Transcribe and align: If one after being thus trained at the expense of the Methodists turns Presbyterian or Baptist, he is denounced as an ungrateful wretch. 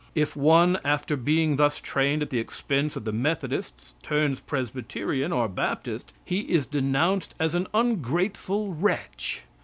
If 0.15 0.35
one 0.35 0.79
after 0.83 1.15
being 1.15 1.57
thus 1.57 1.79
trained 1.79 2.23
at 2.23 2.31
the 2.31 2.39
expense 2.39 2.95
of 2.95 3.05
the 3.05 3.11
Methodists 3.11 3.93
turns 4.01 4.39
Presbyterian 4.39 5.31
or 5.31 5.47
Baptist, 5.47 6.11
he 6.25 6.39
is 6.39 6.65
denounced 6.65 7.35
as 7.39 7.53
an 7.53 7.67
ungrateful 7.71 8.73
wretch. 8.73 9.43